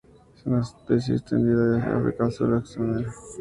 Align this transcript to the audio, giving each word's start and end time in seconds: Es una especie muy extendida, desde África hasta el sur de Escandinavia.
Es 0.35 0.47
una 0.47 0.61
especie 0.61 1.13
muy 1.13 1.19
extendida, 1.21 1.63
desde 1.67 1.91
África 1.91 2.25
hasta 2.25 2.43
el 2.45 2.49
sur 2.49 2.49
de 2.49 2.63
Escandinavia. 3.01 3.13